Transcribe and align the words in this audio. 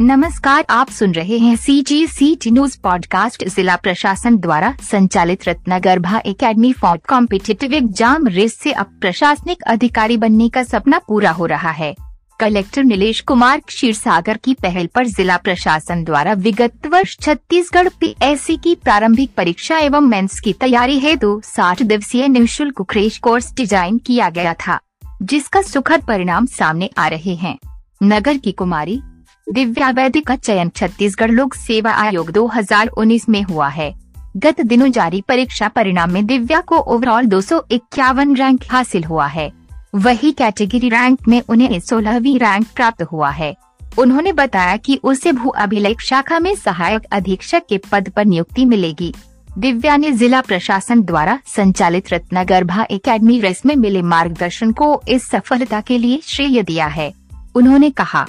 नमस्कार, 0.00 0.64
आप 0.70 0.90
सुन 0.90 1.12
रहे 1.12 1.38
हैं 1.38 1.56
C 1.56 1.80
G 1.82 2.06
C 2.06 2.34
T 2.34 2.50
news 2.50 2.76
podcast 2.82 3.44
जिला 3.46 3.74
प्रशासन 3.76 4.36
द्वारा 4.36 4.72
संचालित 4.82 5.48
Ratnagarbha 5.48 6.20
academy 6.26 6.72
for 6.72 6.98
competitive 7.08 7.74
exam 7.74 8.26
race 8.26 8.54
से 8.54 8.72
अब 8.72 8.96
प्रशासनिक 9.00 9.62
अधिकारी 9.62 10.16
बनने 10.16 10.48
का 10.48 10.62
सपना 10.62 10.98
पूरा 10.98 11.30
हो 11.30 11.46
रहा 11.46 11.70
है। 11.70 11.94
कलेक्टर 12.40 12.84
नीलेश 12.84 13.20
कुमार, 13.20 13.60
क्षीरसागर 13.60 14.36
की 14.36 14.54
पहल 14.54 14.86
पर 14.86 15.06
जिला 15.06 15.36
प्रशासन 15.36 16.04
द्वारा 16.04 16.32
विगत 16.32 16.86
वर्ष 16.86 17.16
छत्तीसगढ़ 17.18 17.88
पीएससी 18.00 18.56
की 18.56 18.74
प्रारंभिक 18.74 19.34
परीक्षा 19.36 19.78
एवं 19.78 20.08
मेंस 20.08 20.40
की 20.40 20.52
तैयारी 20.52 20.98
हेतु 20.98 21.40
साठ 21.44 21.82
दिवसीय 21.82 22.28
निःशुल्क 22.28 22.82
क्रेश 22.82 23.18
कोर्स 23.18 23.52
डिज़ाइन 23.54 23.98
किया 23.98 24.30
गया 24.30 24.54
था, 24.56 24.80
जिसका 25.22 25.62
सुखद 25.62 26.06
परिणाम 26.08 26.46
सामने 26.48 26.90
आ 26.98 27.08
रहे 27.08 27.34
हैं। 27.34 27.58
नगर 28.02 28.36
की 28.36 28.52
कुमारी 28.52 29.00
दिव्या 29.46 29.88
वैदिक 29.90 30.26
का 30.26 30.34
चयन 30.36 30.68
छत्तीसगढ़ 30.68 31.30
लोक 31.30 31.54
सेवा 31.54 31.90
आयोग 31.92 32.30
2019 32.30 33.28
में 33.28 33.42
हुआ 33.42 33.68
है। 33.68 33.94
गत 34.36 34.60
दिनों 34.60 34.90
जारी 34.90 35.20
परीक्षा 35.20 35.68
परिणाम 35.68 36.10
में 36.10 36.26
दिव्या 36.26 36.60
को 36.60 36.76
ओवरऑल 36.76 37.26
दो 37.26 37.40
सौ 37.40 37.60
इक्यावन 37.70 38.34
रैंक 38.36 38.64
हासिल 38.70 39.04
हुआ 39.04 39.26
है। 39.26 39.50
वही 39.94 40.30
कैटेगरी 40.32 40.88
रैंक 40.88 41.28
में 41.28 41.40
उन्हें 41.48 41.78
सोलहवीं 41.80 42.38
रैंक 42.38 42.66
प्राप्त 42.74 43.02
हुआ 43.02 43.30
है। 43.30 43.54
उन्होंने 43.98 44.32
बताया 44.32 44.76
कि 44.76 44.98
उसे 45.02 45.32
भू 45.32 45.48
अभिलेख 45.48 46.00
शाखा 46.00 46.38
में 46.38 46.54
सहायक 46.54 47.04
अधीक्षक 47.12 47.62
के 47.68 47.78
पद 47.92 48.08
पर 48.08 48.24
नियुक्ति 48.24 48.64
मिलेगी। 48.64 49.14
दिव्या 49.58 49.96
ने 49.96 50.12
जिला 50.12 50.40
प्रशासन 50.40 51.02
द्वारा 51.02 51.38
संचालित 51.46 52.12
रत्नगर्भा 52.12 52.86
एकेडमी 52.90 53.40
रेस 53.40 53.62
में 53.66 53.76
मिले 53.76 54.02
मार्गदर्शन 54.02 54.72
को 54.72 55.00
इस 55.08 55.28
सफलता 55.28 55.80
के 55.80 55.98
लिए 55.98 56.20
श्रेय 56.24 56.62
दिया 56.62 56.86
है। 56.86 57.12
उन्होंने 57.54 57.90
कहा 57.90 58.26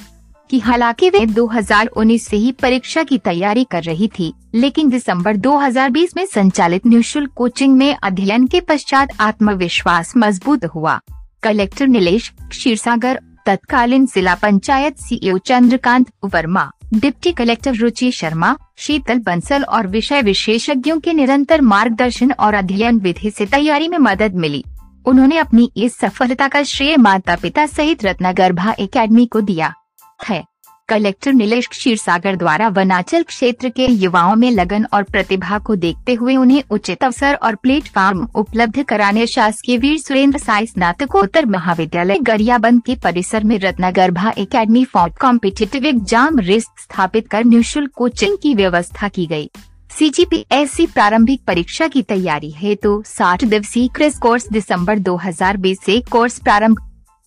कि 0.51 0.59
हालाँकि 0.59 1.09
वे 1.09 1.25
2019 1.25 2.27
से 2.27 2.37
ही 2.37 2.51
परीक्षा 2.51 3.03
की 3.03 3.17
तैयारी 3.17 3.63
कर 3.63 3.83
रही 3.83 4.07
थी, 4.07 4.33
लेकिन 4.55 4.89
दिसंबर 4.89 5.37
2020 5.37 6.17
में 6.17 6.25
संचालित 6.25 6.85
निःशुल्क 6.85 7.31
कोचिंग 7.35 7.77
में 7.77 7.95
अध्ययन 8.03 8.47
के 8.47 8.61
पश्चात 8.61 9.09
आत्मविश्वास 9.19 10.13
मज़बूत 10.17 10.65
हुआ। 10.65 10.99
कलेक्टर 11.43 11.87
नीलेश 11.87 12.33
क्षीरसागर, 12.49 13.19
तत्कालीन 13.45 14.05
जिला 14.05 14.35
panchayat 14.35 14.97
CEO 14.99 15.37
Chandrakant 15.37 16.11
Verma, 16.25 16.71
deputy 16.93 17.31
collector 17.31 17.75
Ruchi 17.75 18.11
Sharma, 18.11 18.57
Sheetal 18.77 19.19
Bansal 19.19 19.63
और 19.63 19.87
विषय 19.87 20.21
विशेषज्ञों 20.21 20.99
के 20.99 21.13
निरंतर 21.13 21.61
मार्गदर्शन 21.61 22.31
और 22.31 22.53
अध्ययन 22.53 22.99
विधि 22.99 23.31
से 23.31 23.45
तैयारी 23.45 23.87
में 23.87 23.97
मदद 23.97 24.35
मिली। 24.35 24.65
उन्होंने 25.05 25.37
अपनी 25.37 25.71
इस 25.77 25.97
सफलता 25.97 26.47
का 26.47 26.63
श्रेय 26.63 26.97
माता 26.97 27.35
पिता 27.35 27.65
सहित 27.65 28.05
रत्नगर्भा 28.05 28.75
एकेडमी 28.79 29.25
को 29.25 29.41
दिया। 29.41 29.73
है। 30.23 30.43
कलेक्टर 30.89 31.33
नीलेश 31.33 31.67
क्षीरसागर 31.67 32.35
द्वारा 32.35 32.67
वनाचल 32.67 33.23
क्षेत्र 33.23 33.69
के 33.69 33.85
युवाओं 33.85 34.35
में 34.35 34.49
लगन 34.51 34.85
और 34.93 35.03
प्रतिभा 35.03 35.57
को 35.59 35.75
देखते 35.75 36.13
हुए 36.13 36.35
उन्हें 36.35 36.63
उचित 36.71 37.03
अवसर 37.03 37.35
और 37.35 37.55
प्लेटफॉर्म 37.55 38.27
उपलब्ध 38.35 38.81
कराने 38.83 39.27
शासकीय 39.27 39.77
वीर 39.77 39.97
सुरेंद्र 39.97 40.39
साई 40.39 40.65
स्नातकोत्तर 40.65 41.45
महाविद्यालय 41.45 42.19
गरियाबंद 42.21 42.81
के 42.81 42.95
परिसर 42.95 43.43
में 43.43 43.57
Ratnagarbha 43.59 44.33
academy 44.37 44.83
for 44.85 45.09
competitive 45.21 45.85
exam 45.85 46.39
risk 46.39 46.79
स्थापित 46.79 47.27
कर 47.27 47.43
निःशुल्क 47.43 47.91
कोचिंग 47.95 48.37
की 48.37 48.53
व्यवस्था 48.55 49.07
की 49.09 49.25
गई 49.25 49.49
सी 49.91 50.09
जी 50.09 50.25
पी 50.25 50.45
एस 50.51 50.71
सी 50.71 50.87
प्रारंभिक 50.87 51.41
परीक्षा 51.47 51.87
की 51.87 52.01
तैयारी 52.01 52.51
हेतु 52.51 52.95
तो 52.97 53.01
60 53.13 53.43
दिवसीय 53.45 53.87
क्रिस 53.95 54.17
कोर्स 54.17 54.47
दिसंबर 54.49 54.99
2020 54.99 55.83
से 55.85 55.99
कोर्स 56.11 56.39
प्रारंभ 56.39 56.77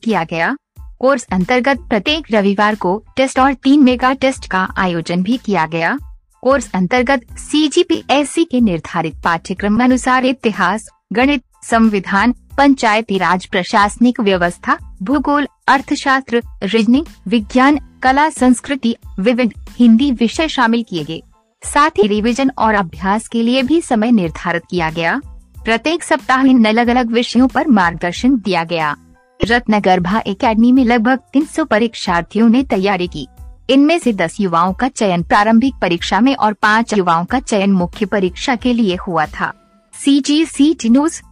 किया 0.02 0.24
गया। 0.24 0.54
कोर्स 1.00 1.26
अंतर्गत 1.32 1.78
प्रत्येक 1.80 2.26
रविवार 2.30 2.74
को 2.74 3.04
टेस्ट 3.16 3.38
और 3.38 3.54
तीन 3.54 3.82
मेगा 3.82 4.12
टेस्ट 4.12 4.48
का 4.50 4.68
आयोजन 4.76 5.22
भी 5.22 5.36
किया 5.36 5.66
गया। 5.66 5.98
कोर्स 6.42 6.70
अंतर्गत 6.74 7.38
सी 7.38 7.68
जी 7.68 7.82
पी 7.82 8.02
एस 8.10 8.30
सी 8.30 8.44
के 8.44 8.60
निर्धारित 8.60 9.14
पाठ्यक्रम 9.24 9.84
अनुसार 9.84 10.24
इतिहास, 10.24 10.88
गणित, 11.12 11.42
संविधान, 11.62 12.34
पंचायती 12.58 13.18
राज, 13.18 13.46
प्रशासनिक 13.46 14.20
व्यवस्था, 14.20 14.78
भूगोल, 15.02 15.46
अर्थशास्त्र, 15.68 16.42
रीजनिंग, 16.62 17.06
विज्ञान, 17.28 17.78
कला, 18.02 18.28
संस्कृति, 18.30 18.96
विविध 19.18 19.52
हिंदी 19.78 20.10
विषय 20.12 20.48
शामिल 20.48 20.84
किए 20.88 21.04
गए। 21.04 21.22
साथ 21.64 21.90
ही 21.90 22.06
रिविजन 22.06 22.50
और 22.58 22.74
अभ्यास 22.74 23.28
के 23.28 23.42
लिए 23.42 23.62
भी 23.62 23.80
समय 23.80 24.10
निर्धारित 24.10 24.62
किया 24.70 24.90
गया। 24.90 25.20
प्रत्येक 25.64 26.02
सप्ताह 26.02 26.42
इन 26.42 26.64
अलग 26.64 26.88
अलग 26.88 27.12
विषयों 27.12 27.48
पर 27.48 27.68
मार्गदर्शन 27.68 28.36
दिया 28.36 28.64
गया। 28.64 28.96
रत्नगर्भा 29.44 30.22
एकेडमी 30.26 30.72
में 30.72 30.84
लगभग 30.84 31.18
300 31.32 31.64
परीक्षार्थियों 31.64 32.48
ने 32.48 32.62
तैयारी 32.62 33.06
की। 33.06 33.26
इनमें 33.70 33.98
से 33.98 34.12
10 34.12 34.40
युवाओं 34.40 34.72
का 34.72 34.88
चयन 34.88 35.22
प्रारंभिक 35.22 35.74
परीक्षा 35.82 36.20
में 36.20 36.34
और 36.36 36.52
पाँच 36.52 36.94
युवाओं 36.98 37.24
का 37.24 37.40
चयन 37.40 37.72
मुख्य 37.72 38.06
परीक्षा 38.06 38.56
के 38.56 38.72
लिए 38.72 38.96
हुआ 38.96 39.26
था। 39.26 39.52
सी 39.94 40.20
जी 40.20 40.44
सी 40.44 40.74
टी 40.74 40.88
न्यूज़ 40.88 41.22